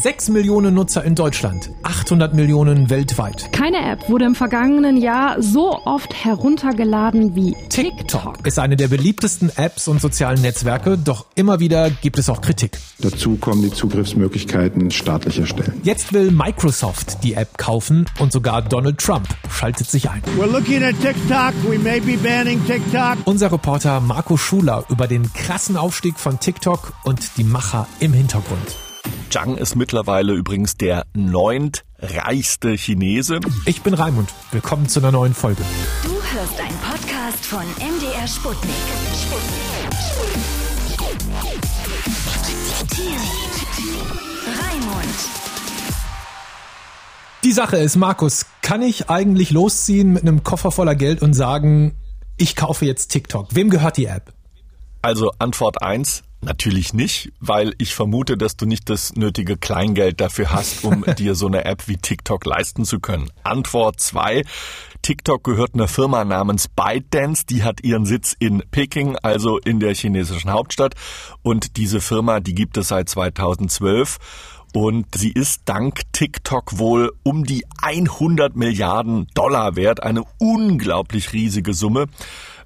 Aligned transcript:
6 0.00 0.28
Millionen 0.28 0.74
Nutzer 0.74 1.02
in 1.02 1.16
Deutschland, 1.16 1.70
800 1.82 2.32
Millionen 2.32 2.88
weltweit. 2.88 3.50
Keine 3.52 3.78
App 3.90 4.08
wurde 4.08 4.26
im 4.26 4.36
vergangenen 4.36 4.96
Jahr 4.96 5.42
so 5.42 5.76
oft 5.84 6.14
heruntergeladen 6.24 7.34
wie 7.34 7.56
TikTok. 7.68 8.34
TikTok 8.34 8.46
ist 8.46 8.60
eine 8.60 8.76
der 8.76 8.86
beliebtesten 8.86 9.50
Apps 9.56 9.88
und 9.88 10.00
sozialen 10.00 10.40
Netzwerke, 10.40 10.98
doch 10.98 11.26
immer 11.34 11.58
wieder 11.58 11.90
gibt 11.90 12.18
es 12.18 12.28
auch 12.28 12.40
Kritik. 12.40 12.78
Dazu 13.00 13.36
kommen 13.36 13.62
die 13.62 13.72
Zugriffsmöglichkeiten 13.72 14.92
staatlicher 14.92 15.46
Stellen. 15.46 15.80
Jetzt 15.82 16.12
will 16.12 16.30
Microsoft 16.30 17.24
die 17.24 17.34
App 17.34 17.58
kaufen 17.58 18.06
und 18.20 18.30
sogar 18.30 18.62
Donald 18.62 18.98
Trump 18.98 19.26
schaltet 19.50 19.90
sich 19.90 20.08
ein. 20.08 20.22
We're 20.38 20.46
looking 20.46 20.84
at 20.84 20.94
TikTok. 21.00 21.54
We 21.68 21.78
may 21.78 21.98
be 21.98 22.16
banning 22.16 22.64
TikTok. 22.66 23.16
Unser 23.24 23.50
Reporter 23.50 23.98
Marco 24.00 24.36
Schuler 24.36 24.84
über 24.90 25.08
den 25.08 25.32
krassen 25.32 25.76
Aufstieg 25.76 26.20
von 26.20 26.38
TikTok 26.38 26.92
und 27.02 27.36
die 27.36 27.44
Macher 27.44 27.88
im 27.98 28.12
Hintergrund. 28.12 28.87
Zhang 29.30 29.58
ist 29.58 29.76
mittlerweile 29.76 30.32
übrigens 30.32 30.76
der 30.76 31.04
neuntreichste 31.14 32.76
Chinese. 32.76 33.40
Ich 33.66 33.82
bin 33.82 33.92
Raimund. 33.92 34.30
Willkommen 34.52 34.88
zu 34.88 35.00
einer 35.00 35.12
neuen 35.12 35.34
Folge. 35.34 35.62
Du 36.02 36.10
hörst 36.10 36.58
einen 36.58 36.78
Podcast 36.78 37.44
von 37.44 37.60
MDR 37.76 38.26
Sputnik. 38.26 38.70
Sputnik. 39.12 39.68
Raimund. 44.46 45.14
Die 47.44 47.52
Sache 47.52 47.76
ist, 47.76 47.96
Markus, 47.96 48.46
kann 48.62 48.80
ich 48.80 49.10
eigentlich 49.10 49.50
losziehen 49.50 50.12
mit 50.12 50.22
einem 50.22 50.42
Koffer 50.42 50.70
voller 50.70 50.94
Geld 50.94 51.20
und 51.20 51.34
sagen, 51.34 51.96
ich 52.38 52.56
kaufe 52.56 52.86
jetzt 52.86 53.08
TikTok? 53.08 53.54
Wem 53.54 53.68
gehört 53.68 53.98
die 53.98 54.06
App? 54.06 54.32
Also 55.02 55.32
Antwort 55.38 55.82
eins 55.82 56.22
Natürlich 56.40 56.94
nicht, 56.94 57.32
weil 57.40 57.74
ich 57.78 57.94
vermute, 57.94 58.36
dass 58.36 58.56
du 58.56 58.64
nicht 58.64 58.88
das 58.88 59.16
nötige 59.16 59.56
Kleingeld 59.56 60.20
dafür 60.20 60.52
hast, 60.52 60.84
um 60.84 61.04
dir 61.18 61.34
so 61.34 61.48
eine 61.48 61.64
App 61.64 61.88
wie 61.88 61.96
TikTok 61.96 62.44
leisten 62.46 62.84
zu 62.84 63.00
können. 63.00 63.28
Antwort 63.42 63.98
zwei: 64.00 64.44
TikTok 65.02 65.42
gehört 65.42 65.74
einer 65.74 65.88
Firma 65.88 66.24
namens 66.24 66.68
ByteDance, 66.68 67.44
die 67.46 67.64
hat 67.64 67.82
ihren 67.82 68.06
Sitz 68.06 68.36
in 68.38 68.62
Peking, 68.70 69.16
also 69.16 69.58
in 69.58 69.80
der 69.80 69.94
chinesischen 69.94 70.52
Hauptstadt. 70.52 70.94
Und 71.42 71.76
diese 71.76 72.00
Firma, 72.00 72.38
die 72.38 72.54
gibt 72.54 72.76
es 72.76 72.88
seit 72.88 73.08
2012. 73.08 74.18
Und 74.74 75.06
sie 75.16 75.32
ist 75.32 75.62
dank 75.64 76.02
TikTok 76.12 76.78
wohl 76.78 77.12
um 77.22 77.44
die 77.44 77.64
100 77.80 78.54
Milliarden 78.54 79.26
Dollar 79.34 79.76
wert, 79.76 80.02
eine 80.02 80.22
unglaublich 80.38 81.32
riesige 81.32 81.72
Summe. 81.72 82.06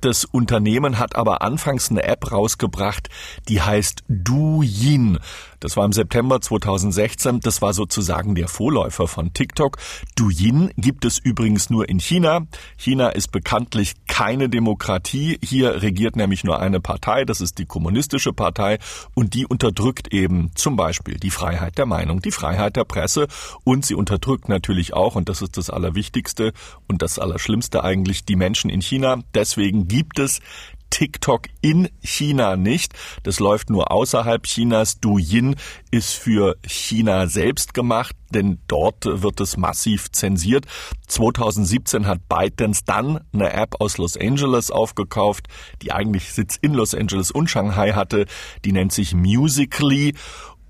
Das 0.03 0.25
Unternehmen 0.25 0.99
hat 0.99 1.15
aber 1.15 1.43
anfangs 1.43 1.89
eine 1.89 2.03
App 2.03 2.33
rausgebracht, 2.33 3.09
die 3.49 3.63
heißt 3.63 4.03
Douyin. 4.09 5.21
Das 5.63 5.77
war 5.77 5.85
im 5.85 5.93
September 5.93 6.41
2016. 6.41 7.39
Das 7.39 7.63
war 7.63 7.73
sozusagen 7.73 8.35
der 8.35 8.49
Vorläufer 8.49 9.07
von 9.07 9.33
TikTok. 9.33 9.77
Douyin 10.17 10.73
gibt 10.77 11.05
es 11.05 11.19
übrigens 11.19 11.71
nur 11.71 11.89
in 11.89 12.01
China. 12.01 12.49
China 12.77 13.11
ist 13.11 13.31
bekanntlich 13.31 13.95
keine 14.09 14.49
Demokratie. 14.49 15.39
Hier 15.41 15.81
regiert 15.81 16.17
nämlich 16.17 16.43
nur 16.43 16.59
eine 16.59 16.81
Partei. 16.81 17.25
Das 17.25 17.41
ist 17.41 17.59
die 17.59 17.65
kommunistische 17.65 18.33
Partei. 18.33 18.81
Und 19.15 19.35
die 19.35 19.47
unterdrückt 19.47 20.13
eben 20.13 20.51
zum 20.57 20.75
Beispiel 20.75 21.21
die 21.21 21.31
Freiheit 21.31 21.79
der 21.79 21.87
Meinung, 21.87 22.21
die 22.21 22.33
Freiheit 22.33 22.75
der 22.75 22.85
Presse. 22.85 23.29
Und 23.63 23.87
sie 23.87 23.95
unterdrückt 23.95 24.49
natürlich 24.49 24.95
auch, 24.95 25.15
und 25.15 25.29
das 25.29 25.43
ist 25.43 25.57
das 25.57 25.71
Allerwichtigste 25.71 26.53
und 26.89 27.03
das 27.03 27.21
Allerschlimmste 27.21 27.85
eigentlich, 27.85 28.25
die 28.25 28.35
Menschen 28.35 28.69
in 28.69 28.83
China. 28.83 29.21
Deswegen 29.33 29.87
gibt 29.93 30.19
es 30.19 30.41
TikTok 30.89 31.49
in 31.61 31.91
China 32.03 32.57
nicht. 32.57 32.95
Das 33.25 33.41
läuft 33.41 33.69
nur 33.69 33.93
außerhalb 33.93 34.43
Chinas. 34.45 35.01
Douyin 35.01 35.57
ist 35.91 36.15
für 36.15 36.57
China 36.67 37.27
selbst 37.27 37.75
gemacht, 37.75 38.17
denn 38.31 38.59
dort 38.69 39.05
wird 39.05 39.41
es 39.41 39.59
massiv 39.59 40.11
zensiert. 40.13 40.67
2017 41.09 42.07
hat 42.07 42.27
ByteDance 42.29 42.83
dann 42.87 43.21
eine 43.35 43.53
App 43.53 43.81
aus 43.81 43.99
Los 43.99 44.17
Angeles 44.17 44.71
aufgekauft, 44.71 45.49
die 45.83 45.93
eigentlich 45.93 46.33
Sitz 46.33 46.57
in 46.57 46.73
Los 46.73 46.95
Angeles 46.95 47.31
und 47.31 47.51
Shanghai 47.51 47.93
hatte. 47.93 48.25
Die 48.65 48.73
nennt 48.73 48.93
sich 48.93 49.15
Musically 49.15 50.15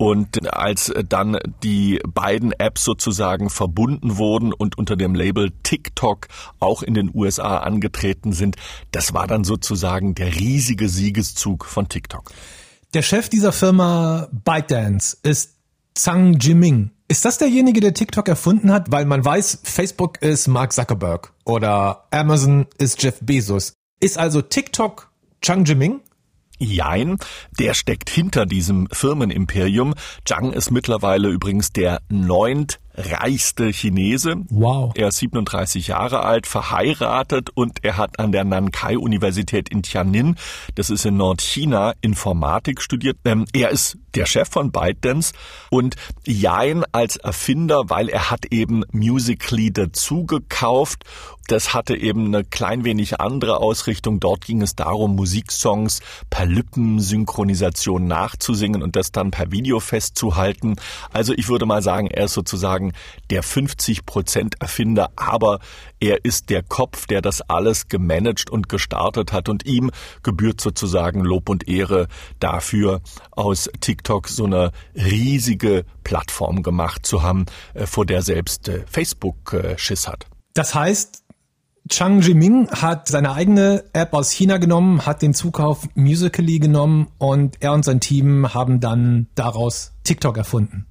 und 0.03 0.53
als 0.53 0.91
dann 1.07 1.37
die 1.63 1.97
beiden 2.05 2.51
Apps 2.51 2.83
sozusagen 2.83 3.49
verbunden 3.49 4.17
wurden 4.17 4.51
und 4.51 4.77
unter 4.77 4.97
dem 4.97 5.15
Label 5.15 5.51
TikTok 5.63 6.27
auch 6.59 6.83
in 6.83 6.93
den 6.93 7.09
USA 7.13 7.59
angetreten 7.59 8.33
sind, 8.33 8.57
das 8.91 9.13
war 9.13 9.27
dann 9.27 9.45
sozusagen 9.45 10.13
der 10.13 10.35
riesige 10.35 10.89
Siegeszug 10.89 11.63
von 11.63 11.87
TikTok. 11.87 12.31
Der 12.93 13.01
Chef 13.01 13.29
dieser 13.29 13.53
Firma 13.53 14.27
ByteDance 14.33 15.15
ist 15.23 15.55
Zhang 15.93 16.33
Jiming. 16.33 16.91
Ist 17.07 17.23
das 17.23 17.37
derjenige, 17.37 17.79
der 17.79 17.93
TikTok 17.93 18.27
erfunden 18.27 18.73
hat? 18.73 18.91
Weil 18.91 19.05
man 19.05 19.23
weiß, 19.23 19.61
Facebook 19.63 20.21
ist 20.21 20.49
Mark 20.49 20.73
Zuckerberg 20.73 21.31
oder 21.45 22.07
Amazon 22.11 22.67
ist 22.77 23.01
Jeff 23.01 23.19
Bezos. 23.21 23.71
Ist 24.01 24.17
also 24.17 24.41
TikTok 24.41 25.13
Zhang 25.41 25.63
Jiming? 25.63 26.01
Jein, 26.59 27.17
der 27.59 27.73
steckt 27.73 28.09
hinter 28.09 28.45
diesem 28.45 28.87
Firmenimperium. 28.91 29.93
Zhang 30.25 30.53
ist 30.53 30.71
mittlerweile 30.71 31.29
übrigens 31.29 31.71
der 31.71 32.01
neunt 32.09 32.79
reichste 32.95 33.71
Chinese. 33.71 34.35
Wow. 34.49 34.91
Er 34.95 35.09
ist 35.09 35.17
37 35.17 35.87
Jahre 35.87 36.23
alt, 36.23 36.47
verheiratet 36.47 37.49
und 37.53 37.83
er 37.83 37.97
hat 37.97 38.19
an 38.19 38.31
der 38.31 38.43
Nankai-Universität 38.43 39.69
in 39.69 39.83
Tianjin, 39.83 40.35
das 40.75 40.89
ist 40.89 41.05
in 41.05 41.17
Nordchina, 41.17 41.93
Informatik 42.01 42.81
studiert. 42.81 43.17
Ähm, 43.25 43.45
er 43.53 43.69
ist 43.69 43.97
der 44.15 44.25
Chef 44.25 44.49
von 44.49 44.71
ByteDance 44.71 45.33
und 45.69 45.95
Jain 46.25 46.83
als 46.91 47.17
Erfinder, 47.17 47.89
weil 47.89 48.09
er 48.09 48.29
hat 48.29 48.45
eben 48.51 48.83
Musically 48.91 49.71
dazugekauft. 49.71 51.03
Das 51.47 51.73
hatte 51.73 51.95
eben 51.95 52.27
eine 52.27 52.43
klein 52.45 52.85
wenig 52.85 53.19
andere 53.19 53.57
Ausrichtung. 53.57 54.19
Dort 54.19 54.45
ging 54.45 54.61
es 54.61 54.75
darum, 54.75 55.15
Musiksongs 55.15 55.99
per 56.29 56.45
Lippensynchronisation 56.45 58.07
nachzusingen 58.07 58.81
und 58.81 58.95
das 58.95 59.11
dann 59.11 59.31
per 59.31 59.51
Video 59.51 59.79
festzuhalten. 59.79 60.75
Also 61.11 61.33
ich 61.33 61.49
würde 61.49 61.65
mal 61.65 61.81
sagen, 61.81 62.07
er 62.07 62.25
ist 62.25 62.33
sozusagen 62.33 62.82
der 63.29 63.43
50 63.43 64.05
Prozent 64.05 64.55
Erfinder, 64.59 65.11
aber 65.15 65.59
er 65.99 66.25
ist 66.25 66.49
der 66.49 66.63
Kopf, 66.63 67.07
der 67.07 67.21
das 67.21 67.41
alles 67.41 67.87
gemanagt 67.87 68.49
und 68.49 68.67
gestartet 68.67 69.31
hat 69.31 69.47
und 69.47 69.65
ihm 69.65 69.91
gebührt 70.23 70.59
sozusagen 70.59 71.21
Lob 71.21 71.49
und 71.49 71.67
Ehre 71.67 72.07
dafür, 72.39 73.01
aus 73.31 73.69
TikTok 73.79 74.27
so 74.27 74.45
eine 74.45 74.71
riesige 74.95 75.85
Plattform 76.03 76.63
gemacht 76.63 77.05
zu 77.05 77.23
haben, 77.23 77.45
äh, 77.73 77.85
vor 77.85 78.05
der 78.05 78.21
selbst 78.21 78.67
äh, 78.67 78.83
Facebook 78.89 79.53
äh, 79.53 79.77
Schiss 79.77 80.07
hat. 80.07 80.27
Das 80.53 80.75
heißt, 80.75 81.23
Chang 81.89 82.21
Jiming 82.21 82.69
hat 82.69 83.09
seine 83.09 83.33
eigene 83.33 83.83
App 83.91 84.13
aus 84.13 84.31
China 84.31 84.57
genommen, 84.57 85.05
hat 85.05 85.21
den 85.21 85.33
Zukauf 85.33 85.87
Musically 85.95 86.59
genommen 86.59 87.07
und 87.17 87.57
er 87.61 87.73
und 87.73 87.83
sein 87.83 87.99
Team 87.99 88.53
haben 88.53 88.79
dann 88.79 89.27
daraus 89.35 89.91
TikTok 90.03 90.37
erfunden. 90.37 90.85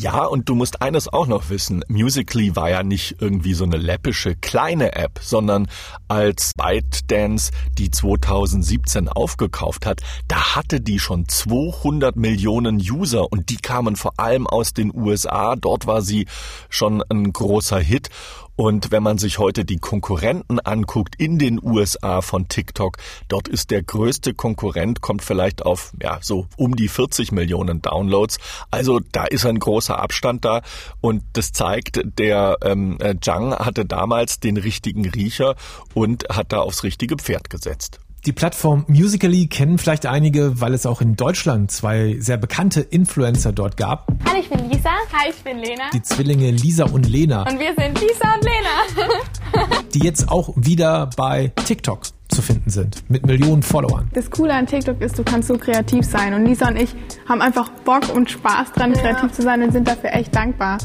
Ja, 0.00 0.26
und 0.26 0.48
du 0.48 0.54
musst 0.54 0.80
eines 0.80 1.12
auch 1.12 1.26
noch 1.26 1.50
wissen. 1.50 1.84
Musically 1.88 2.54
war 2.54 2.70
ja 2.70 2.84
nicht 2.84 3.16
irgendwie 3.18 3.52
so 3.52 3.64
eine 3.64 3.78
läppische 3.78 4.36
kleine 4.36 4.94
App, 4.94 5.18
sondern 5.20 5.66
als 6.06 6.52
ByteDance 6.56 7.50
die 7.78 7.90
2017 7.90 9.08
aufgekauft 9.08 9.86
hat, 9.86 10.02
da 10.28 10.54
hatte 10.54 10.80
die 10.80 11.00
schon 11.00 11.26
200 11.28 12.14
Millionen 12.14 12.76
User 12.76 13.32
und 13.32 13.50
die 13.50 13.56
kamen 13.56 13.96
vor 13.96 14.12
allem 14.18 14.46
aus 14.46 14.72
den 14.72 14.94
USA. 14.94 15.56
Dort 15.56 15.88
war 15.88 16.00
sie 16.00 16.26
schon 16.68 17.02
ein 17.08 17.32
großer 17.32 17.80
Hit. 17.80 18.08
Und 18.58 18.90
wenn 18.90 19.04
man 19.04 19.18
sich 19.18 19.38
heute 19.38 19.64
die 19.64 19.76
Konkurrenten 19.76 20.58
anguckt 20.58 21.14
in 21.16 21.38
den 21.38 21.62
USA 21.62 22.22
von 22.22 22.48
TikTok, 22.48 22.96
dort 23.28 23.46
ist 23.46 23.70
der 23.70 23.84
größte 23.84 24.34
Konkurrent, 24.34 25.00
kommt 25.00 25.22
vielleicht 25.22 25.64
auf, 25.64 25.92
ja, 26.02 26.18
so 26.20 26.48
um 26.56 26.74
die 26.74 26.88
40 26.88 27.30
Millionen 27.30 27.82
Downloads. 27.82 28.38
Also 28.72 28.98
da 29.12 29.26
ist 29.26 29.46
ein 29.46 29.60
großer 29.60 30.00
Abstand 30.00 30.44
da. 30.44 30.62
Und 31.00 31.22
das 31.34 31.52
zeigt, 31.52 32.00
der 32.18 32.56
ähm, 32.62 32.98
Zhang 33.20 33.54
hatte 33.54 33.84
damals 33.84 34.40
den 34.40 34.56
richtigen 34.56 35.08
Riecher 35.08 35.54
und 35.94 36.28
hat 36.28 36.52
da 36.52 36.58
aufs 36.58 36.82
richtige 36.82 37.14
Pferd 37.14 37.50
gesetzt. 37.50 38.00
Die 38.26 38.32
Plattform 38.32 38.84
Musically 38.88 39.46
kennen 39.46 39.78
vielleicht 39.78 40.04
einige, 40.04 40.60
weil 40.60 40.74
es 40.74 40.86
auch 40.86 41.00
in 41.00 41.14
Deutschland 41.14 41.70
zwei 41.70 42.16
sehr 42.18 42.36
bekannte 42.36 42.80
Influencer 42.80 43.52
dort 43.52 43.76
gab. 43.76 44.08
Hallo, 44.26 44.40
ich 44.40 44.50
bin 44.50 44.68
Lisa. 44.68 44.90
Hi, 45.12 45.30
ich 45.30 45.36
bin 45.44 45.58
Lena. 45.58 45.84
Die 45.92 46.02
Zwillinge 46.02 46.50
Lisa 46.50 46.84
und 46.84 47.08
Lena. 47.08 47.42
Und 47.48 47.60
wir 47.60 47.72
sind 47.76 48.00
Lisa 48.00 48.34
und 48.34 48.44
Lena. 48.44 49.68
die 49.94 50.00
jetzt 50.00 50.28
auch 50.30 50.52
wieder 50.56 51.10
bei 51.16 51.52
TikTok 51.64 52.06
zu 52.28 52.42
finden 52.42 52.70
sind, 52.70 53.08
mit 53.08 53.24
Millionen 53.24 53.62
Followern. 53.62 54.10
Das 54.12 54.30
Coole 54.30 54.52
an 54.52 54.66
TikTok 54.66 55.00
ist, 55.00 55.16
du 55.16 55.22
kannst 55.22 55.46
so 55.46 55.56
kreativ 55.56 56.04
sein. 56.04 56.34
Und 56.34 56.44
Lisa 56.44 56.68
und 56.68 56.76
ich 56.76 56.94
haben 57.28 57.40
einfach 57.40 57.70
Bock 57.84 58.14
und 58.14 58.30
Spaß 58.30 58.72
dran, 58.72 58.94
kreativ 58.94 59.30
ja. 59.30 59.32
zu 59.32 59.42
sein 59.42 59.62
und 59.62 59.72
sind 59.72 59.86
dafür 59.86 60.12
echt 60.12 60.34
dankbar, 60.34 60.78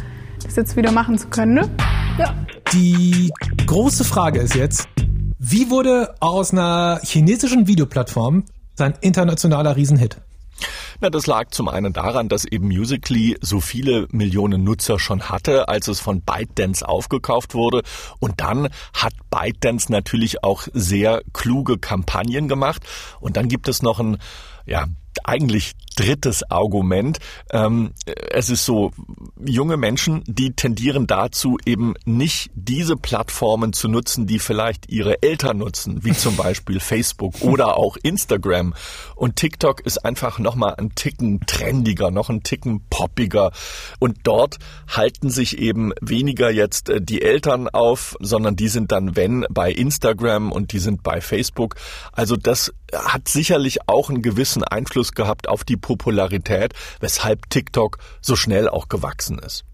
das 0.44 0.56
jetzt 0.56 0.78
wieder 0.78 0.92
machen 0.92 1.18
zu 1.18 1.28
können. 1.30 1.56
Ne? 1.56 1.70
Ja. 2.20 2.36
Die 2.74 3.32
große 3.66 4.04
Frage 4.04 4.40
ist 4.40 4.56
jetzt, 4.56 4.88
wie 5.46 5.70
wurde 5.70 6.16
aus 6.22 6.52
einer 6.52 7.02
chinesischen 7.04 7.68
Videoplattform 7.68 8.46
sein 8.76 8.94
internationaler 9.02 9.76
Riesenhit? 9.76 10.22
Na, 11.02 11.10
das 11.10 11.28
lag 11.28 11.50
zum 11.50 11.68
einen 11.68 11.92
daran, 11.92 12.30
dass 12.30 12.46
eben 12.46 12.70
Musically 12.70 13.36
so 13.42 13.60
viele 13.60 14.08
Millionen 14.12 14.64
Nutzer 14.64 15.00
schon 15.00 15.24
hatte, 15.24 15.68
als 15.68 15.90
es 15.90 16.00
von 16.00 16.22
ByteDance 16.22 16.88
aufgekauft 16.88 17.56
wurde. 17.56 17.84
Und 18.20 18.40
dann 18.40 18.70
hat 18.94 19.12
ByteDance 19.30 19.92
natürlich 19.92 20.46
auch 20.46 20.66
sehr 20.72 21.24
kluge 21.34 21.78
Kampagnen 21.78 22.48
gemacht. 22.48 22.82
Und 23.20 23.36
dann 23.36 23.50
gibt 23.50 23.68
es 23.68 23.82
noch 23.82 24.00
ein 24.00 24.20
ja, 24.66 24.86
eigentlich 25.26 25.74
drittes 25.96 26.50
Argument. 26.50 27.20
Ähm, 27.52 27.94
es 28.06 28.50
ist 28.50 28.66
so, 28.66 28.92
junge 29.46 29.78
Menschen, 29.78 30.24
die 30.26 30.54
tendieren 30.54 31.08
dazu, 31.08 31.58
eben 31.66 31.94
nicht 32.06 32.52
diese 32.56 32.96
Plattformen 32.96 33.74
zu 33.74 33.88
nutzen, 33.88 34.28
die 34.28 34.40
vielleicht 34.40 34.90
ihre 34.90 35.22
Eltern 35.22 35.58
nutzen, 35.58 36.04
wie 36.04 36.14
zum 36.14 36.36
Beispiel 36.36 36.80
Facebook 36.80 37.42
oder 37.42 37.78
auch 37.78 37.98
Instagram. 38.02 38.74
Und 39.16 39.36
TikTok 39.36 39.82
ist 39.82 40.04
einfach 40.04 40.40
nochmal 40.40 40.76
ein 40.78 40.96
Ticken 40.96 41.42
trendiger, 41.46 42.12
noch 42.12 42.30
ein 42.30 42.44
Ticken 42.44 42.86
poppiger. 42.90 43.52
Und 44.00 44.18
dort 44.24 44.58
halten 44.88 45.30
sich 45.30 45.58
eben 45.60 45.94
weniger 46.02 46.50
jetzt 46.50 46.90
äh, 46.90 47.02
die 47.02 47.22
Eltern 47.22 47.70
auf, 47.70 48.16
sondern 48.20 48.56
die 48.56 48.68
sind 48.68 48.92
dann, 48.92 49.16
wenn, 49.16 49.46
bei 49.50 49.72
Instagram 49.72 50.52
und 50.52 50.72
die 50.74 50.80
sind 50.80 51.04
bei 51.04 51.22
Facebook. 51.22 51.76
Also 52.12 52.36
das 52.36 52.74
hat 52.94 53.28
sicherlich 53.28 53.88
auch 53.88 54.10
einen 54.10 54.22
gewissen 54.22 54.64
Einfluss 54.64 55.14
gehabt 55.14 55.48
auf 55.50 55.64
die 55.64 55.78
Popularität, 55.78 56.74
weshalb 57.00 57.50
TikTok 57.50 57.98
so 58.22 58.36
schnell 58.36 58.70
auch 58.70 58.88
gewachsen 58.90 59.40
ist 59.40 59.66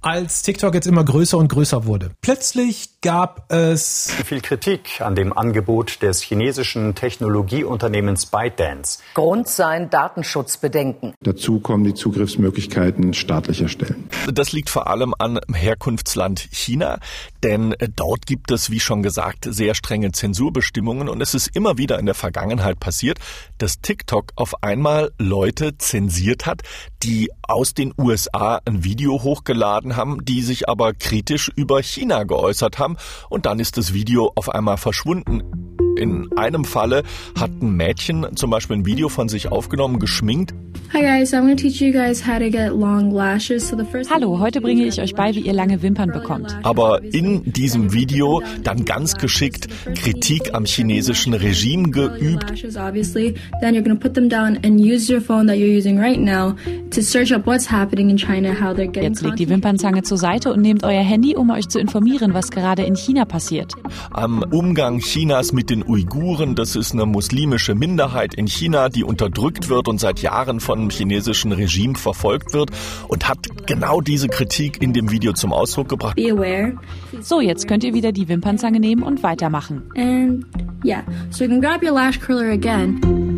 als 0.00 0.42
TikTok 0.42 0.74
jetzt 0.74 0.86
immer 0.86 1.04
größer 1.04 1.38
und 1.38 1.48
größer 1.48 1.84
wurde. 1.86 2.10
Plötzlich 2.20 3.00
gab 3.00 3.52
es 3.52 4.12
viel 4.24 4.40
Kritik 4.40 5.00
an 5.00 5.14
dem 5.14 5.32
Angebot 5.32 6.02
des 6.02 6.22
chinesischen 6.22 6.94
Technologieunternehmens 6.94 8.26
ByteDance. 8.26 9.00
Grund 9.14 9.48
seien 9.48 9.90
Datenschutzbedenken. 9.90 11.14
Dazu 11.20 11.60
kommen 11.60 11.84
die 11.84 11.94
Zugriffsmöglichkeiten 11.94 13.14
staatlicher 13.14 13.68
Stellen. 13.68 14.08
Das 14.32 14.52
liegt 14.52 14.70
vor 14.70 14.86
allem 14.88 15.14
an 15.18 15.40
Herkunftsland 15.52 16.40
China, 16.52 16.98
denn 17.42 17.74
dort 17.94 18.26
gibt 18.26 18.50
es, 18.50 18.70
wie 18.70 18.80
schon 18.80 19.02
gesagt, 19.02 19.46
sehr 19.48 19.74
strenge 19.74 20.12
Zensurbestimmungen 20.12 21.08
und 21.08 21.20
es 21.20 21.34
ist 21.34 21.54
immer 21.54 21.78
wieder 21.78 21.98
in 21.98 22.06
der 22.06 22.14
Vergangenheit 22.14 22.80
passiert, 22.80 23.18
dass 23.58 23.80
TikTok 23.80 24.32
auf 24.36 24.62
einmal 24.62 25.12
Leute 25.18 25.78
zensiert 25.78 26.46
hat, 26.46 26.62
die 27.06 27.30
aus 27.42 27.72
den 27.72 27.94
USA 27.96 28.60
ein 28.64 28.82
Video 28.82 29.22
hochgeladen 29.22 29.94
haben, 29.94 30.24
die 30.24 30.42
sich 30.42 30.68
aber 30.68 30.92
kritisch 30.92 31.52
über 31.54 31.80
China 31.80 32.24
geäußert 32.24 32.80
haben 32.80 32.96
und 33.30 33.46
dann 33.46 33.60
ist 33.60 33.76
das 33.76 33.94
Video 33.94 34.32
auf 34.34 34.48
einmal 34.48 34.76
verschwunden. 34.76 35.85
In 35.96 36.28
einem 36.36 36.64
Falle 36.64 37.02
hat 37.38 37.50
ein 37.62 37.74
Mädchen 37.74 38.26
zum 38.34 38.50
Beispiel 38.50 38.76
ein 38.76 38.86
Video 38.86 39.08
von 39.08 39.28
sich 39.30 39.50
aufgenommen, 39.50 39.98
geschminkt. 39.98 40.52
Hallo, 44.10 44.38
heute 44.38 44.60
bringe 44.60 44.84
ich 44.84 45.00
euch 45.00 45.14
bei, 45.14 45.34
wie 45.34 45.40
ihr 45.40 45.52
lange 45.52 45.82
Wimpern 45.82 46.12
bekommt. 46.12 46.56
Aber 46.62 47.02
in 47.02 47.52
diesem 47.52 47.92
Video 47.92 48.42
dann 48.62 48.84
ganz 48.84 49.14
geschickt 49.16 49.68
Kritik 49.94 50.54
am 50.54 50.64
chinesischen 50.64 51.34
Regime 51.34 51.90
geübt. 51.90 52.52
Jetzt 59.02 59.22
legt 59.22 59.38
die 59.38 59.48
Wimpernzange 59.48 60.02
zur 60.02 60.18
Seite 60.18 60.52
und 60.52 60.60
nehmt 60.60 60.84
euer 60.84 61.02
Handy, 61.02 61.36
um 61.36 61.50
euch 61.50 61.68
zu 61.68 61.78
informieren, 61.78 62.32
was 62.32 62.50
gerade 62.50 62.82
in 62.84 62.94
China 62.96 63.24
passiert. 63.24 63.72
Am 64.12 64.42
Umgang 64.50 65.00
Chinas 65.00 65.52
mit 65.52 65.68
den 65.68 65.82
Uiguren. 65.86 66.54
Das 66.54 66.76
ist 66.76 66.92
eine 66.92 67.06
muslimische 67.06 67.74
Minderheit 67.74 68.34
in 68.34 68.46
China, 68.46 68.88
die 68.88 69.04
unterdrückt 69.04 69.68
wird 69.68 69.88
und 69.88 70.00
seit 70.00 70.20
Jahren 70.20 70.60
vom 70.60 70.90
chinesischen 70.90 71.52
Regime 71.52 71.94
verfolgt 71.94 72.52
wird 72.52 72.70
und 73.08 73.28
hat 73.28 73.38
genau 73.66 74.00
diese 74.00 74.28
Kritik 74.28 74.82
in 74.82 74.92
dem 74.92 75.10
Video 75.10 75.32
zum 75.32 75.52
Ausdruck 75.52 75.88
gebracht. 75.88 76.18
So, 77.20 77.40
jetzt 77.40 77.68
könnt 77.68 77.84
ihr 77.84 77.94
wieder 77.94 78.12
die 78.12 78.28
Wimpernzange 78.28 78.80
nehmen 78.80 79.02
und 79.02 79.22
weitermachen. 79.22 79.82
And 79.96 80.44
yeah, 80.84 81.02
so 81.30 81.44
you 81.44 81.50
can 81.50 81.60
grab 81.60 81.82
your 81.82 81.92
lash 81.92 82.20
curler 82.20 82.52
again. 82.52 83.35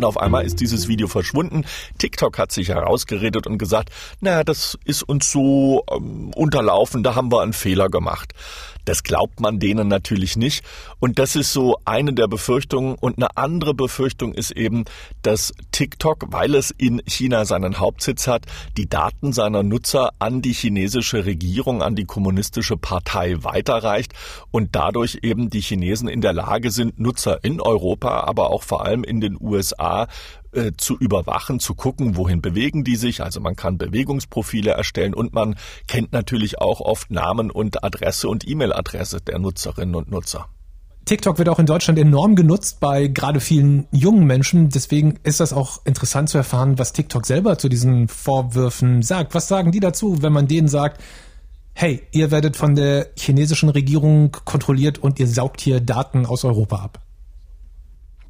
Und 0.00 0.06
auf 0.06 0.16
einmal 0.16 0.46
ist 0.46 0.60
dieses 0.60 0.88
Video 0.88 1.08
verschwunden. 1.08 1.66
TikTok 1.98 2.38
hat 2.38 2.52
sich 2.52 2.70
herausgeredet 2.70 3.46
und 3.46 3.58
gesagt, 3.58 3.90
na, 4.22 4.44
das 4.44 4.78
ist 4.86 5.02
uns 5.02 5.30
so 5.30 5.84
ähm, 5.94 6.30
unterlaufen, 6.34 7.02
da 7.02 7.16
haben 7.16 7.30
wir 7.30 7.42
einen 7.42 7.52
Fehler 7.52 7.90
gemacht. 7.90 8.32
Das 8.84 9.02
glaubt 9.02 9.40
man 9.40 9.58
denen 9.58 9.88
natürlich 9.88 10.36
nicht. 10.36 10.64
Und 11.00 11.18
das 11.18 11.36
ist 11.36 11.52
so 11.52 11.76
eine 11.84 12.12
der 12.14 12.28
Befürchtungen. 12.28 12.94
Und 12.94 13.18
eine 13.18 13.36
andere 13.36 13.74
Befürchtung 13.74 14.32
ist 14.32 14.52
eben, 14.52 14.84
dass 15.22 15.52
TikTok, 15.70 16.26
weil 16.30 16.54
es 16.54 16.70
in 16.70 17.02
China 17.06 17.44
seinen 17.44 17.78
Hauptsitz 17.78 18.26
hat, 18.26 18.46
die 18.78 18.88
Daten 18.88 19.32
seiner 19.32 19.62
Nutzer 19.62 20.12
an 20.18 20.40
die 20.40 20.52
chinesische 20.52 21.26
Regierung, 21.26 21.82
an 21.82 21.94
die 21.94 22.04
kommunistische 22.04 22.76
Partei 22.76 23.36
weiterreicht 23.42 24.14
und 24.50 24.74
dadurch 24.74 25.18
eben 25.22 25.50
die 25.50 25.60
Chinesen 25.60 26.08
in 26.08 26.20
der 26.20 26.32
Lage 26.32 26.70
sind, 26.70 26.98
Nutzer 26.98 27.44
in 27.44 27.60
Europa, 27.60 28.20
aber 28.20 28.50
auch 28.50 28.62
vor 28.62 28.84
allem 28.84 29.04
in 29.04 29.20
den 29.20 29.36
USA 29.40 29.89
äh, 30.52 30.72
zu 30.76 30.96
überwachen, 30.98 31.60
zu 31.60 31.74
gucken, 31.74 32.16
wohin 32.16 32.42
bewegen 32.42 32.84
die 32.84 32.96
sich. 32.96 33.22
Also 33.22 33.40
man 33.40 33.56
kann 33.56 33.78
Bewegungsprofile 33.78 34.72
erstellen 34.72 35.14
und 35.14 35.32
man 35.32 35.56
kennt 35.86 36.12
natürlich 36.12 36.58
auch 36.58 36.80
oft 36.80 37.10
Namen 37.10 37.50
und 37.50 37.84
Adresse 37.84 38.28
und 38.28 38.46
E-Mail-Adresse 38.48 39.20
der 39.20 39.38
Nutzerinnen 39.38 39.94
und 39.94 40.10
Nutzer. 40.10 40.46
TikTok 41.04 41.38
wird 41.38 41.48
auch 41.48 41.58
in 41.58 41.66
Deutschland 41.66 41.98
enorm 41.98 42.36
genutzt 42.36 42.78
bei 42.78 43.08
gerade 43.08 43.40
vielen 43.40 43.88
jungen 43.90 44.26
Menschen. 44.26 44.68
Deswegen 44.68 45.18
ist 45.22 45.40
das 45.40 45.52
auch 45.52 45.84
interessant 45.84 46.28
zu 46.28 46.38
erfahren, 46.38 46.78
was 46.78 46.92
TikTok 46.92 47.26
selber 47.26 47.58
zu 47.58 47.68
diesen 47.68 48.06
Vorwürfen 48.06 49.02
sagt. 49.02 49.34
Was 49.34 49.48
sagen 49.48 49.72
die 49.72 49.80
dazu, 49.80 50.22
wenn 50.22 50.32
man 50.32 50.46
denen 50.46 50.68
sagt, 50.68 51.00
hey, 51.74 52.02
ihr 52.12 52.30
werdet 52.30 52.56
von 52.56 52.74
der 52.74 53.08
chinesischen 53.16 53.70
Regierung 53.70 54.32
kontrolliert 54.44 54.98
und 54.98 55.18
ihr 55.18 55.26
saugt 55.26 55.60
hier 55.60 55.80
Daten 55.80 56.26
aus 56.26 56.44
Europa 56.44 56.76
ab? 56.76 57.00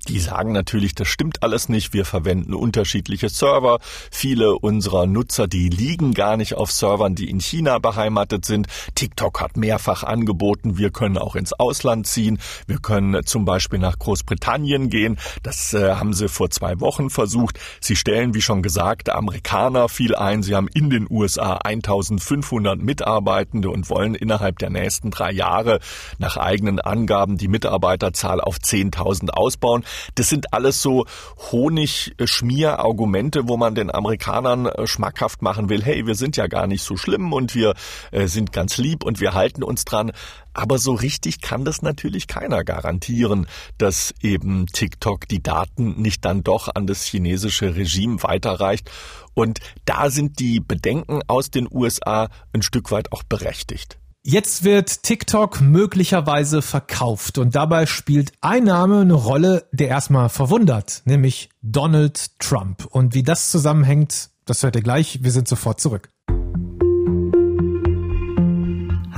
Die 0.08 0.18
sagen 0.18 0.52
natürlich, 0.52 0.94
das 0.94 1.08
stimmt 1.08 1.42
alles 1.42 1.68
nicht. 1.68 1.92
Wir 1.92 2.06
verwenden 2.06 2.54
unterschiedliche 2.54 3.28
Server. 3.28 3.80
Viele 4.10 4.54
unserer 4.54 5.06
Nutzer, 5.06 5.46
die 5.46 5.68
liegen 5.68 6.14
gar 6.14 6.38
nicht 6.38 6.54
auf 6.54 6.72
Servern, 6.72 7.14
die 7.14 7.28
in 7.28 7.38
China 7.38 7.78
beheimatet 7.78 8.46
sind. 8.46 8.66
TikTok 8.94 9.40
hat 9.40 9.58
mehrfach 9.58 10.02
angeboten, 10.02 10.78
wir 10.78 10.90
können 10.90 11.18
auch 11.18 11.36
ins 11.36 11.52
Ausland 11.52 12.06
ziehen. 12.06 12.38
Wir 12.66 12.78
können 12.78 13.26
zum 13.26 13.44
Beispiel 13.44 13.78
nach 13.78 13.98
Großbritannien 13.98 14.88
gehen. 14.88 15.18
Das 15.42 15.74
äh, 15.74 15.92
haben 15.92 16.14
sie 16.14 16.28
vor 16.28 16.48
zwei 16.48 16.80
Wochen 16.80 17.10
versucht. 17.10 17.58
Sie 17.80 17.94
stellen, 17.94 18.32
wie 18.32 18.42
schon 18.42 18.62
gesagt, 18.62 19.10
Amerikaner 19.10 19.90
viel 19.90 20.14
ein. 20.14 20.42
Sie 20.42 20.54
haben 20.54 20.68
in 20.68 20.88
den 20.88 21.06
USA 21.10 21.56
1500 21.56 22.80
Mitarbeitende 22.80 23.68
und 23.68 23.90
wollen 23.90 24.14
innerhalb 24.14 24.58
der 24.58 24.70
nächsten 24.70 25.10
drei 25.10 25.30
Jahre 25.30 25.78
nach 26.18 26.38
eigenen 26.38 26.80
Angaben 26.80 27.36
die 27.36 27.48
Mitarbeiterzahl 27.48 28.40
auf 28.40 28.56
10.000 28.56 29.30
ausbauen. 29.30 29.84
Das 30.14 30.28
sind 30.28 30.52
alles 30.52 30.82
so 30.82 31.06
Honigschmier-Argumente, 31.50 33.48
wo 33.48 33.56
man 33.56 33.74
den 33.74 33.92
Amerikanern 33.92 34.66
äh, 34.66 34.86
schmackhaft 34.86 35.42
machen 35.42 35.68
will, 35.68 35.82
hey, 35.82 36.06
wir 36.06 36.14
sind 36.14 36.36
ja 36.36 36.46
gar 36.46 36.66
nicht 36.66 36.82
so 36.82 36.96
schlimm 36.96 37.32
und 37.32 37.54
wir 37.54 37.74
äh, 38.10 38.26
sind 38.26 38.52
ganz 38.52 38.76
lieb 38.78 39.04
und 39.04 39.20
wir 39.20 39.34
halten 39.34 39.62
uns 39.62 39.84
dran. 39.84 40.12
Aber 40.52 40.78
so 40.78 40.92
richtig 40.92 41.40
kann 41.40 41.64
das 41.64 41.82
natürlich 41.82 42.26
keiner 42.26 42.64
garantieren, 42.64 43.46
dass 43.78 44.12
eben 44.20 44.66
TikTok 44.66 45.28
die 45.28 45.42
Daten 45.42 46.00
nicht 46.00 46.24
dann 46.24 46.42
doch 46.42 46.68
an 46.74 46.86
das 46.86 47.04
chinesische 47.04 47.76
Regime 47.76 48.22
weiterreicht. 48.22 48.90
Und 49.34 49.60
da 49.84 50.10
sind 50.10 50.40
die 50.40 50.60
Bedenken 50.60 51.20
aus 51.28 51.50
den 51.50 51.68
USA 51.70 52.28
ein 52.52 52.62
Stück 52.62 52.90
weit 52.90 53.12
auch 53.12 53.22
berechtigt. 53.22 53.98
Jetzt 54.22 54.64
wird 54.64 55.02
TikTok 55.02 55.62
möglicherweise 55.62 56.60
verkauft 56.60 57.38
und 57.38 57.54
dabei 57.54 57.86
spielt 57.86 58.32
ein 58.42 58.64
Name 58.64 59.00
eine 59.00 59.14
Rolle, 59.14 59.66
der 59.72 59.88
erstmal 59.88 60.28
verwundert, 60.28 61.00
nämlich 61.06 61.48
Donald 61.62 62.38
Trump. 62.38 62.84
Und 62.84 63.14
wie 63.14 63.22
das 63.22 63.50
zusammenhängt, 63.50 64.28
das 64.44 64.62
hört 64.62 64.76
ihr 64.76 64.82
gleich. 64.82 65.22
Wir 65.22 65.30
sind 65.30 65.48
sofort 65.48 65.80
zurück. 65.80 66.10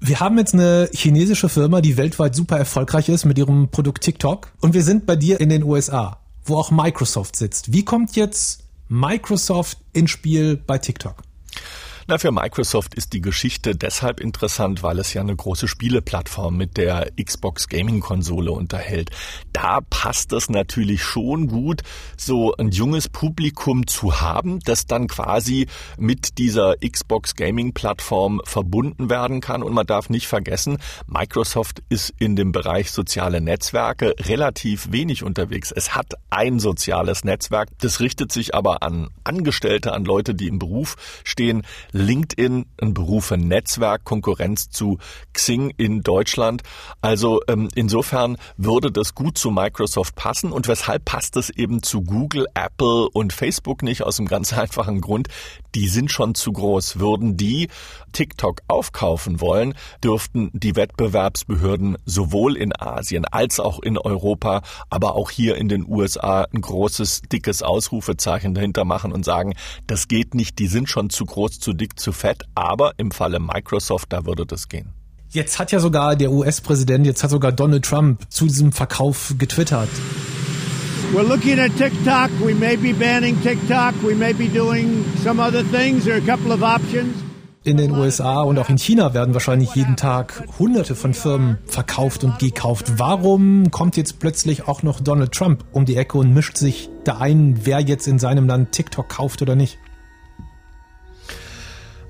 wir 0.00 0.20
haben 0.20 0.38
jetzt 0.38 0.54
eine 0.54 0.88
chinesische 0.92 1.48
Firma, 1.48 1.80
die 1.80 1.96
weltweit 1.96 2.34
super 2.34 2.58
erfolgreich 2.58 3.08
ist 3.08 3.26
mit 3.26 3.38
ihrem 3.38 3.68
Produkt 3.68 4.02
TikTok. 4.02 4.52
Und 4.60 4.72
wir 4.72 4.82
sind 4.82 5.04
bei 5.06 5.14
dir 5.14 5.40
in 5.40 5.50
den 5.50 5.62
USA, 5.62 6.18
wo 6.44 6.56
auch 6.56 6.70
Microsoft 6.70 7.36
sitzt. 7.36 7.72
Wie 7.72 7.84
kommt 7.84 8.16
jetzt 8.16 8.64
Microsoft 8.88 9.78
ins 9.92 10.10
Spiel 10.10 10.56
bei 10.56 10.78
TikTok? 10.78 11.22
Na, 12.06 12.18
für 12.18 12.32
Microsoft 12.32 12.94
ist 12.94 13.12
die 13.12 13.20
Geschichte 13.20 13.76
deshalb 13.76 14.20
interessant, 14.20 14.82
weil 14.82 14.98
es 14.98 15.12
ja 15.12 15.20
eine 15.20 15.36
große 15.36 15.68
Spieleplattform 15.68 16.56
mit 16.56 16.76
der 16.76 17.10
Xbox 17.22 17.68
Gaming 17.68 18.00
Konsole 18.00 18.52
unterhält. 18.52 19.10
Da 19.52 19.80
passt 19.82 20.32
es 20.32 20.48
natürlich 20.48 21.02
schon 21.02 21.48
gut, 21.48 21.82
so 22.16 22.54
ein 22.56 22.70
junges 22.70 23.08
Publikum 23.08 23.86
zu 23.86 24.20
haben, 24.20 24.60
das 24.60 24.86
dann 24.86 25.08
quasi 25.08 25.66
mit 25.98 26.38
dieser 26.38 26.76
Xbox 26.76 27.36
Gaming 27.36 27.74
Plattform 27.74 28.40
verbunden 28.44 29.10
werden 29.10 29.40
kann. 29.40 29.62
Und 29.62 29.74
man 29.74 29.86
darf 29.86 30.08
nicht 30.08 30.26
vergessen, 30.26 30.78
Microsoft 31.06 31.82
ist 31.90 32.14
in 32.18 32.34
dem 32.34 32.52
Bereich 32.52 32.90
soziale 32.90 33.40
Netzwerke 33.40 34.14
relativ 34.20 34.90
wenig 34.90 35.22
unterwegs. 35.22 35.70
Es 35.70 35.94
hat 35.94 36.14
ein 36.30 36.60
soziales 36.60 37.24
Netzwerk, 37.24 37.68
das 37.78 38.00
richtet 38.00 38.32
sich 38.32 38.54
aber 38.54 38.82
an 38.82 39.10
Angestellte, 39.22 39.92
an 39.92 40.04
Leute, 40.04 40.34
die 40.34 40.48
im 40.48 40.58
Beruf 40.58 40.96
stehen. 41.24 41.62
LinkedIn, 41.92 42.66
ein 42.80 42.94
Berufe 42.94 43.36
Netzwerk, 43.36 44.04
Konkurrenz 44.04 44.70
zu 44.70 44.98
Xing 45.32 45.72
in 45.76 46.02
Deutschland. 46.02 46.62
Also 47.00 47.40
ähm, 47.48 47.68
insofern 47.74 48.36
würde 48.56 48.90
das 48.90 49.14
gut 49.14 49.38
zu 49.38 49.50
Microsoft 49.50 50.14
passen. 50.14 50.52
Und 50.52 50.68
weshalb 50.68 51.04
passt 51.04 51.36
es 51.36 51.50
eben 51.50 51.82
zu 51.82 52.02
Google, 52.02 52.46
Apple 52.54 53.08
und 53.12 53.32
Facebook 53.32 53.82
nicht? 53.82 54.02
Aus 54.02 54.18
einem 54.18 54.28
ganz 54.28 54.52
einfachen 54.56 55.00
Grund. 55.00 55.28
Die 55.74 55.88
sind 55.88 56.10
schon 56.10 56.34
zu 56.34 56.52
groß. 56.52 56.98
Würden 56.98 57.36
die 57.36 57.68
TikTok 58.12 58.60
aufkaufen 58.68 59.40
wollen, 59.40 59.74
dürften 60.02 60.50
die 60.52 60.76
Wettbewerbsbehörden 60.76 61.96
sowohl 62.04 62.56
in 62.56 62.72
Asien 62.76 63.24
als 63.24 63.60
auch 63.60 63.80
in 63.80 63.98
Europa, 63.98 64.62
aber 64.88 65.14
auch 65.14 65.30
hier 65.30 65.56
in 65.56 65.68
den 65.68 65.86
USA 65.86 66.46
ein 66.52 66.60
großes, 66.60 67.22
dickes 67.32 67.62
Ausrufezeichen 67.62 68.54
dahinter 68.54 68.84
machen 68.84 69.12
und 69.12 69.24
sagen, 69.24 69.54
das 69.86 70.08
geht 70.08 70.34
nicht, 70.34 70.58
die 70.58 70.66
sind 70.66 70.88
schon 70.88 71.10
zu 71.10 71.24
groß, 71.24 71.60
zu 71.60 71.72
dick, 71.72 71.98
zu 71.98 72.12
fett, 72.12 72.44
aber 72.54 72.94
im 72.96 73.10
Falle 73.10 73.40
Microsoft, 73.40 74.12
da 74.12 74.26
würde 74.26 74.46
das 74.46 74.68
gehen. 74.68 74.92
Jetzt 75.32 75.60
hat 75.60 75.70
ja 75.70 75.78
sogar 75.78 76.16
der 76.16 76.32
US-Präsident, 76.32 77.06
jetzt 77.06 77.22
hat 77.22 77.30
sogar 77.30 77.52
Donald 77.52 77.84
Trump 77.84 78.20
zu 78.30 78.46
diesem 78.46 78.72
Verkauf 78.72 79.34
getwittert. 79.38 79.88
We're 81.12 81.22
looking 81.22 81.58
at 81.58 81.76
TikTok. 81.76 82.30
We 82.40 82.54
may 82.54 82.76
be 82.76 82.92
banning 82.92 83.42
TikTok. 83.42 84.00
We 84.00 84.14
may 84.14 84.32
be 84.32 84.46
doing 84.46 85.04
some 85.24 85.40
other 85.40 85.64
things. 85.64 86.06
Are 86.06 86.18
a 86.18 86.20
couple 86.20 86.52
of 86.52 86.62
options. 86.62 87.16
In 87.64 87.78
den 87.78 87.90
USA 87.90 88.42
und 88.42 88.56
auch 88.60 88.68
in 88.68 88.78
China 88.78 89.12
werden 89.12 89.34
wahrscheinlich 89.34 89.74
jeden 89.74 89.96
Tag 89.96 90.44
hunderte 90.60 90.94
von 90.94 91.12
Firmen 91.12 91.58
verkauft 91.66 92.22
und 92.22 92.38
gekauft. 92.38 92.92
Warum 92.98 93.72
kommt 93.72 93.96
jetzt 93.96 94.20
plötzlich 94.20 94.68
auch 94.68 94.84
noch 94.84 95.00
Donald 95.00 95.32
Trump 95.32 95.64
um 95.72 95.84
die 95.84 95.96
Ecke 95.96 96.16
und 96.16 96.32
mischt 96.32 96.56
sich 96.56 96.88
da 97.02 97.18
ein, 97.18 97.58
wer 97.64 97.80
jetzt 97.80 98.06
in 98.06 98.20
seinem 98.20 98.46
Land 98.46 98.70
TikTok 98.70 99.08
kauft 99.08 99.42
oder 99.42 99.56
nicht? 99.56 99.78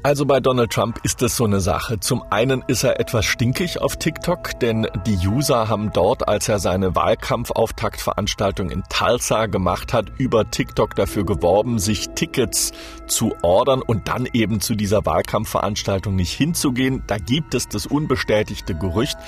Also 0.03 0.25
bei 0.25 0.41
Donald 0.41 0.73
Trump 0.73 0.99
ist 1.03 1.21
das 1.21 1.37
so 1.37 1.45
eine 1.45 1.61
Sache. 1.61 2.01
Zum 2.01 2.23
einen 2.31 2.65
ist 2.67 2.85
er 2.85 2.99
etwas 2.99 3.27
stinkig 3.27 3.83
auf 3.83 3.97
TikTok, 3.99 4.59
denn 4.59 4.87
die 5.05 5.29
User 5.29 5.69
haben 5.69 5.93
dort, 5.93 6.27
als 6.27 6.49
er 6.49 6.59
seine 6.59 6.97
Wahlkampfauftaktveranstaltung 6.97 8.71
in 8.71 8.83
Tulsa 8.89 9.45
gemacht 9.45 9.93
hat, 9.93 10.07
über 10.17 10.51
TikTok 10.51 10.95
dafür 10.95 11.27
geworben, 11.27 11.79
sich 11.79 12.09
Tickets 12.15 12.73
zu 13.09 13.35
ordern 13.43 13.83
und 13.83 14.09
dann 14.09 14.27
eben 14.33 14.61
zu 14.61 14.75
dieser 14.75 15.05
Wahlkampfveranstaltung 15.05 16.17
nicht 16.17 16.33
hinzugehen. 16.33 17.03
Da 17.07 17.19
gibt 17.19 17.55
es 17.55 17.69
das 17.69 17.85
unbestätigte 17.85 18.75
Gerücht, 18.75 19.19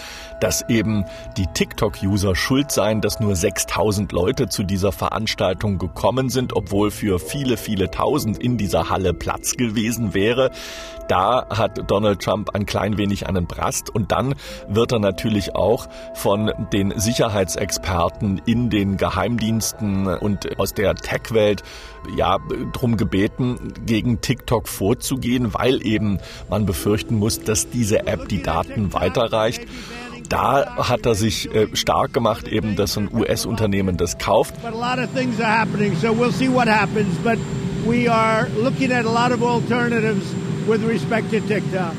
dass 0.40 0.66
eben 0.70 1.04
die 1.36 1.48
TikTok-User 1.48 2.34
schuld 2.34 2.72
seien, 2.72 3.02
dass 3.02 3.20
nur 3.20 3.36
6000 3.36 4.10
Leute 4.12 4.48
zu 4.48 4.62
dieser 4.62 4.92
Veranstaltung 4.92 5.76
gekommen 5.76 6.30
sind, 6.30 6.54
obwohl 6.54 6.90
für 6.90 7.18
viele, 7.18 7.58
viele 7.58 7.90
tausend 7.90 8.38
in 8.38 8.56
dieser 8.56 8.88
Halle 8.88 9.12
Platz 9.12 9.56
gewesen 9.56 10.14
wäre. 10.14 10.50
Da 11.08 11.46
hat 11.50 11.90
Donald 11.90 12.22
Trump 12.22 12.54
ein 12.54 12.64
klein 12.64 12.96
wenig 12.96 13.26
einen 13.26 13.46
Brast 13.46 13.90
und 13.90 14.12
dann 14.12 14.34
wird 14.68 14.92
er 14.92 14.98
natürlich 14.98 15.54
auch 15.54 15.88
von 16.14 16.52
den 16.72 16.98
Sicherheitsexperten 16.98 18.40
in 18.46 18.70
den 18.70 18.96
Geheimdiensten 18.96 20.06
und 20.06 20.58
aus 20.58 20.74
der 20.74 20.94
Tech-Welt 20.94 21.62
ja 22.16 22.38
drum 22.72 22.96
gebeten, 22.96 23.74
gegen 23.84 24.20
TikTok 24.20 24.68
vorzugehen, 24.68 25.52
weil 25.54 25.84
eben 25.84 26.18
man 26.48 26.66
befürchten 26.66 27.18
muss, 27.18 27.40
dass 27.42 27.68
diese 27.68 28.06
App 28.06 28.28
die 28.28 28.42
Daten 28.42 28.92
weiterreicht 28.92 29.66
da 30.28 30.76
hat 30.76 31.04
er 31.04 31.14
sich 31.14 31.54
äh, 31.54 31.68
stark 31.74 32.14
gemacht, 32.14 32.48
eben, 32.48 32.74
dass 32.74 32.96
ein 32.96 33.12
US-Unternehmen 33.12 33.98
das 33.98 34.16
kauft. 34.16 34.54
So 34.62 34.68
we'll 36.14 36.32
with 40.66 40.82
respect 40.86 41.30
to 41.30 41.40
TikTok. 41.40 41.94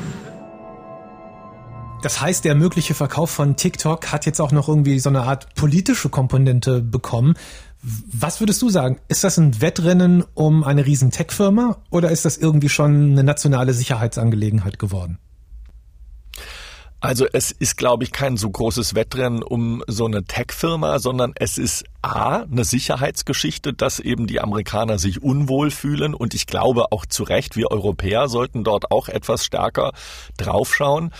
Das 2.02 2.20
heißt, 2.20 2.44
der 2.44 2.54
mögliche 2.54 2.92
Verkauf 2.92 3.30
von 3.30 3.56
TikTok 3.56 4.12
hat 4.12 4.26
jetzt 4.26 4.38
auch 4.38 4.52
noch 4.52 4.68
irgendwie 4.68 4.98
so 4.98 5.08
eine 5.08 5.22
Art 5.22 5.54
politische 5.54 6.10
Komponente 6.10 6.82
bekommen. 6.82 7.34
Was 7.80 8.40
würdest 8.40 8.60
du 8.60 8.68
sagen? 8.68 8.98
Ist 9.08 9.24
das 9.24 9.38
ein 9.38 9.60
Wettrennen 9.62 10.22
um 10.34 10.64
eine 10.64 10.84
riesen 10.84 11.10
Tech-Firma 11.10 11.78
oder 11.90 12.10
ist 12.10 12.26
das 12.26 12.36
irgendwie 12.36 12.68
schon 12.68 13.12
eine 13.12 13.24
nationale 13.24 13.72
Sicherheitsangelegenheit 13.72 14.78
geworden? 14.78 15.18
Also 17.04 17.26
es 17.30 17.50
ist, 17.50 17.76
glaube 17.76 18.02
ich, 18.02 18.12
kein 18.12 18.38
so 18.38 18.48
großes 18.48 18.94
Wettrennen 18.94 19.42
um 19.42 19.84
so 19.86 20.06
eine 20.06 20.24
Tech-Firma, 20.24 20.98
sondern 20.98 21.34
es 21.34 21.58
ist 21.58 21.84
A, 22.00 22.44
eine 22.50 22.64
Sicherheitsgeschichte, 22.64 23.74
dass 23.74 24.00
eben 24.00 24.26
die 24.26 24.40
Amerikaner 24.40 24.98
sich 24.98 25.22
unwohl 25.22 25.70
fühlen 25.70 26.14
und 26.14 26.32
ich 26.32 26.46
glaube 26.46 26.92
auch 26.92 27.04
zu 27.04 27.24
Recht, 27.24 27.56
wir 27.56 27.70
Europäer 27.70 28.30
sollten 28.30 28.64
dort 28.64 28.90
auch 28.90 29.10
etwas 29.10 29.44
stärker 29.44 29.92
draufschauen. 30.38 31.12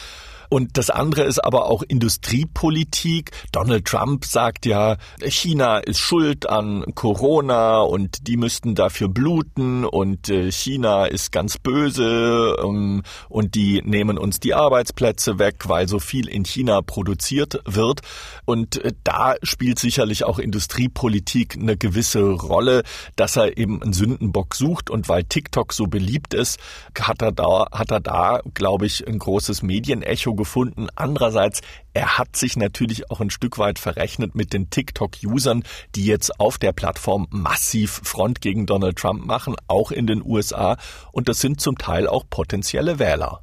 Und 0.55 0.79
das 0.79 0.89
andere 0.89 1.25
ist 1.25 1.41
aber 1.41 1.69
auch 1.69 1.83
Industriepolitik. 1.83 3.33
Donald 3.51 3.87
Trump 3.87 4.25
sagt 4.25 4.67
ja, 4.67 4.99
China 5.27 5.79
ist 5.79 5.99
schuld 5.99 6.49
an 6.49 6.85
Corona 6.95 7.81
und 7.81 8.29
die 8.29 8.37
müssten 8.37 8.77
dafür 8.77 9.09
bluten 9.09 9.85
und 9.85 10.29
äh, 10.29 10.53
China 10.53 11.07
ist 11.07 11.33
ganz 11.33 11.59
böse 11.59 12.55
ähm, 12.63 13.03
und 13.29 13.57
die 13.57 13.83
nehmen 13.85 14.17
uns 14.17 14.39
die 14.39 14.55
Arbeitsplätze 14.55 15.41
weg, 15.41 15.65
weil 15.65 15.89
so 15.89 15.99
viel 15.99 16.29
in 16.29 16.45
China 16.45 16.83
produziert 16.83 17.61
wird. 17.65 18.03
Und 18.45 18.77
äh, 18.85 18.93
da 19.03 19.35
spielt 19.43 19.81
sicherlich 19.81 20.23
auch 20.23 20.39
Industriepolitik 20.39 21.57
eine 21.57 21.77
gewisse 21.77 22.31
Rolle, 22.31 22.85
dass 23.17 23.35
er 23.35 23.59
eben 23.59 23.83
einen 23.83 23.93
Sündenbock 23.93 24.55
sucht 24.55 24.89
und 24.89 25.09
weil 25.09 25.25
TikTok 25.25 25.73
so 25.73 25.89
beliebt 25.89 26.33
ist, 26.33 26.61
hat 26.97 27.23
er 27.23 27.33
da, 27.33 27.67
hat 27.73 27.91
er 27.91 27.99
da, 27.99 28.41
glaube 28.55 28.87
ich, 28.87 29.05
ein 29.09 29.19
großes 29.19 29.65
Medienecho 29.65 30.44
gefunden. 30.45 30.89
Andererseits, 30.95 31.63
er 31.95 32.19
hat 32.19 32.37
sich 32.37 32.57
natürlich 32.59 33.11
auch 33.11 33.21
ein 33.21 33.31
Stück 33.31 33.57
weit 33.59 33.79
verrechnet 33.79 34.35
mit 34.35 34.53
den 34.53 34.69
TikTok-Usern, 34.69 35.65
die 35.95 36.05
jetzt 36.05 36.39
auf 36.39 36.59
der 36.59 36.73
Plattform 36.73 37.27
massiv 37.31 38.03
Front 38.05 38.43
gegen 38.43 38.67
Donald 38.67 38.97
Trump 38.97 39.25
machen, 39.25 39.57
auch 39.69 39.91
in 39.91 40.07
den 40.07 40.23
USA. 40.23 40.77
Und 41.13 41.31
das 41.31 41.41
sind 41.41 41.63
zum 41.63 41.79
Teil 41.79 42.07
auch 42.07 42.25
potenzielle 42.29 42.99
Wähler. 42.99 43.41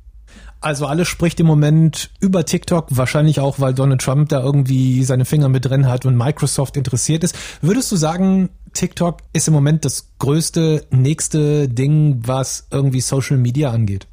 Also 0.60 0.86
alles 0.86 1.08
spricht 1.08 1.39
im 1.39 1.48
Moment 1.48 2.12
über 2.20 2.46
TikTok, 2.46 2.86
wahrscheinlich 2.91 3.39
auch, 3.39 3.60
weil 3.60 3.74
Donald 3.74 4.00
Trump 4.00 4.29
da 4.29 4.43
irgendwie 4.43 5.03
seine 5.03 5.25
Finger 5.25 5.50
mit 5.50 5.65
drin 5.65 5.88
hat 5.88 6.05
und 6.05 6.15
Microsoft 6.15 6.77
interessiert 6.77 7.24
ist. 7.24 7.36
Würdest 7.63 7.91
du 7.91 7.96
sagen, 7.96 8.50
TikTok 8.74 9.22
ist 9.34 9.48
im 9.48 9.55
Moment 9.55 9.86
das 9.86 10.12
größte, 10.20 10.86
nächste 10.91 11.67
Ding, 11.67 12.22
was 12.27 12.67
irgendwie 12.70 13.01
Social 13.01 13.38
Media 13.38 13.72
angeht? 13.72 14.08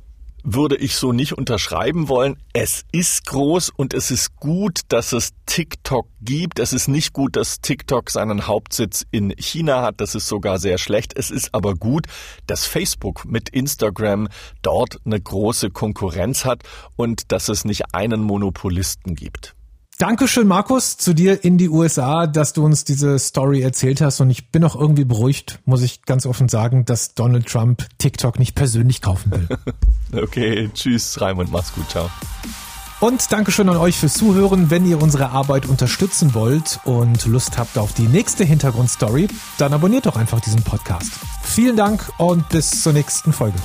Würde 0.55 0.77
ich 0.77 0.97
so 0.97 1.13
nicht 1.13 1.35
unterschreiben 1.35 2.09
wollen. 2.09 2.37
Es 2.53 2.85
ist 2.93 3.27
groß 3.27 3.71
und 3.71 3.93
es 3.93 4.11
ist 4.11 4.37
gut, 4.37 4.81
dass 4.89 5.13
es 5.13 5.33
TikTok 5.47 6.07
gibt. 6.21 6.59
Es 6.59 6.73
ist 6.73 6.89
nicht 6.89 7.13
gut, 7.13 7.37
dass 7.37 7.61
TikTok 7.61 8.11
seinen 8.11 8.47
Hauptsitz 8.47 9.05
in 9.11 9.35
China 9.37 9.83
hat. 9.83 10.01
Das 10.01 10.15
ist 10.15 10.27
sogar 10.27 10.59
sehr 10.59 10.79
schlecht. 10.79 11.17
Es 11.17 11.31
ist 11.31 11.55
aber 11.55 11.75
gut, 11.75 12.07
dass 12.47 12.67
Facebook 12.67 13.25
mit 13.25 13.49
Instagram 13.51 14.29
dort 14.63 14.99
eine 15.05 15.21
große 15.21 15.71
Konkurrenz 15.71 16.45
hat 16.45 16.63
und 16.97 17.31
dass 17.33 17.49
es 17.49 17.65
nicht 17.65 17.95
einen 17.95 18.23
Monopolisten 18.23 19.15
gibt. 19.15 19.58
Dankeschön, 19.99 20.47
Markus, 20.47 20.97
zu 20.97 21.13
dir 21.13 21.43
in 21.45 21.59
die 21.59 21.69
USA, 21.69 22.29
dass 22.29 22.53
du 22.53 22.65
uns 22.65 22.85
diese 22.85 23.19
Story 23.19 23.63
erzählt 23.63 24.01
hast. 24.01 24.21
Und 24.21 24.31
ich 24.31 24.53
bin 24.53 24.63
auch 24.63 24.77
irgendwie 24.77 25.05
beruhigt, 25.05 25.59
muss 25.65 25.83
ich 25.83 26.03
ganz 26.03 26.25
offen 26.25 26.49
sagen, 26.49 26.85
dass 26.85 27.15
Donald 27.15 27.47
Trump 27.49 27.85
TikTok 27.99 28.39
nicht 28.39 28.55
persönlich 28.55 29.03
kaufen 29.03 29.33
will. 29.33 29.49
okay, 30.23 30.71
tschüss, 30.73 31.21
Raimund, 31.21 31.51
mach's 31.51 31.75
gut, 31.75 31.91
ciao. 31.91 32.09
Und 33.01 33.33
Dankeschön 33.33 33.69
an 33.69 33.77
euch 33.77 33.97
fürs 33.97 34.15
Zuhören. 34.15 34.71
Wenn 34.71 34.87
ihr 34.87 35.03
unsere 35.03 35.31
Arbeit 35.31 35.67
unterstützen 35.67 36.33
wollt 36.33 36.79
und 36.85 37.27
Lust 37.27 37.59
habt 37.59 37.77
auf 37.77 37.93
die 37.93 38.07
nächste 38.07 38.45
Hintergrundstory, 38.45 39.27
dann 39.59 39.73
abonniert 39.73 40.07
doch 40.07 40.15
einfach 40.15 40.39
diesen 40.39 40.63
Podcast. 40.63 41.11
Vielen 41.43 41.77
Dank 41.77 42.09
und 42.19 42.49
bis 42.51 42.85
zur 42.85 42.93
nächsten 42.93 43.33
Folge. 43.33 43.59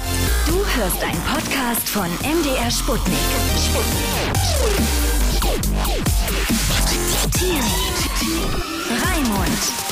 Du 0.47 0.55
hörst 0.55 1.03
einen 1.03 1.21
Podcast 1.21 1.87
von 1.89 2.07
MDR 2.23 2.71
Sputnik. 2.71 3.17
Sputnik. 3.55 5.12
Raimund. 8.89 9.82